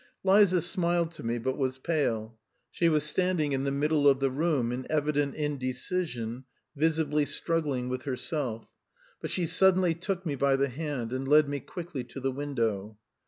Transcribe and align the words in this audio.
Liza 0.23 0.63
smiled 0.63 1.11
to 1.11 1.23
me 1.23 1.37
but 1.37 1.59
was 1.59 1.77
pale. 1.77 2.35
She 2.71 2.89
was 2.89 3.03
standing 3.03 3.51
in 3.51 3.65
the 3.65 3.69
middle 3.71 4.07
of 4.09 4.19
the 4.19 4.31
room 4.31 4.71
in 4.71 4.87
evident 4.89 5.35
indecision, 5.35 6.45
visibly 6.75 7.23
struggling 7.23 7.87
with 7.87 8.01
herself; 8.05 8.65
but 9.21 9.29
she 9.29 9.45
suddenly 9.45 9.93
took 9.93 10.25
me 10.25 10.33
by 10.33 10.55
the 10.55 10.69
hand, 10.69 11.13
and 11.13 11.27
led 11.27 11.47
me 11.47 11.59
quickly 11.59 12.03
to 12.05 12.19
the 12.19 12.31
window. 12.31 12.97